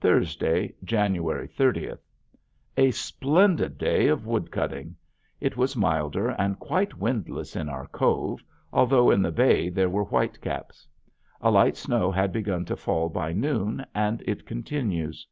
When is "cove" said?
7.88-8.42